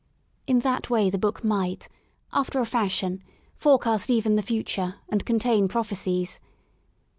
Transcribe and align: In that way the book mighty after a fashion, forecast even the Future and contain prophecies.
In 0.47 0.61
that 0.61 0.89
way 0.89 1.11
the 1.11 1.19
book 1.19 1.43
mighty 1.43 1.85
after 2.33 2.59
a 2.59 2.65
fashion, 2.65 3.21
forecast 3.53 4.09
even 4.09 4.35
the 4.35 4.41
Future 4.41 4.95
and 5.09 5.23
contain 5.27 5.67
prophecies. 5.67 6.39